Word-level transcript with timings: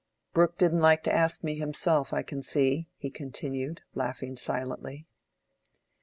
"Brooke 0.33 0.57
didn't 0.57 0.81
like 0.81 1.03
to 1.03 1.13
ask 1.13 1.43
me 1.43 1.59
himself, 1.59 2.11
I 2.11 2.23
can 2.23 2.41
see," 2.41 2.89
he 2.97 3.11
continued, 3.11 3.81
laughing 3.93 4.35
silently. 4.35 5.05